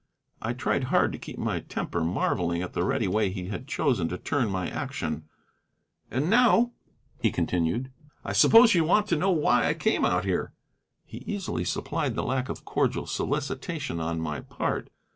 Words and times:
I 0.41 0.53
tried 0.53 0.85
hard 0.85 1.11
to 1.11 1.19
keep 1.19 1.37
my 1.37 1.59
temper, 1.59 2.03
marvelling 2.03 2.63
at 2.63 2.73
the 2.73 2.83
ready 2.83 3.07
way 3.07 3.29
he 3.29 3.49
had 3.49 3.67
chosen 3.67 4.09
to 4.09 4.17
turn 4.17 4.49
my 4.49 4.67
action. 4.67 5.25
"And 6.09 6.27
now," 6.27 6.71
he 7.21 7.29
continued, 7.31 7.91
"I 8.25 8.33
suppose 8.33 8.73
you 8.73 8.83
want 8.83 9.05
to 9.09 9.15
know 9.15 9.29
why 9.29 9.67
I 9.67 9.75
came 9.75 10.03
out 10.03 10.25
here." 10.25 10.53
He 11.05 11.19
easily 11.27 11.63
supplied 11.65 12.15
the 12.15 12.23
lack 12.23 12.49
of 12.49 12.65
cordial 12.65 13.05
solicitation 13.05 13.99
on 13.99 14.19
my 14.19 14.39
part. 14.41 14.89